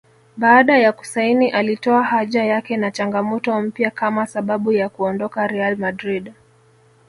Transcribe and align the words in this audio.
Baada 0.37 0.77
ya 0.77 0.91
kusaini 0.93 1.49
alitoa 1.51 2.03
haja 2.03 2.43
yake 2.43 2.77
na 2.77 2.91
changamoto 2.91 3.61
mpya 3.61 3.91
kama 3.91 4.27
sababu 4.27 4.71
ya 4.71 4.89
kuondoka 4.89 5.47
RealMadrid 5.47 6.33